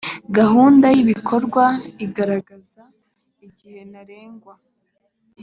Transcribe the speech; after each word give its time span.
gahunda 0.37 0.87
y 0.95 0.99
‘ibikorwa 1.03 1.63
igaragaraza 2.05 2.83
igihe 3.47 3.79
ntarengwa 3.89 4.53